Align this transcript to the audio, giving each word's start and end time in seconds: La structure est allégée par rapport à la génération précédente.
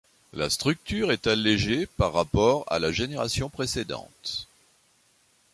La 0.33 0.49
structure 0.49 1.11
est 1.11 1.27
allégée 1.27 1.85
par 1.85 2.11
rapport 2.13 2.63
à 2.71 2.79
la 2.79 2.91
génération 2.91 3.51
précédente. 3.51 4.47